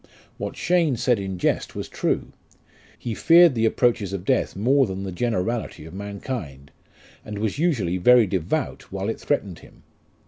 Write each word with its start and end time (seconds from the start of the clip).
What 0.39 0.55
Cheyne 0.55 0.97
said 0.97 1.19
in 1.19 1.37
jest 1.37 1.75
was 1.75 1.87
true; 1.87 2.33
he 2.97 3.13
feared 3.13 3.53
the 3.53 3.67
approaches 3.67 4.13
of 4.13 4.25
death 4.25 4.55
more 4.55 4.87
than 4.87 5.03
the 5.03 5.11
generality 5.11 5.85
of 5.85 5.93
mankind, 5.93 6.71
and 7.23 7.37
was 7.37 7.59
usually 7.59 7.97
very 7.99 8.25
devout 8.25 8.91
while 8.91 9.09
it 9.09 9.19
threatened 9.19 9.59
him. 9.59 9.83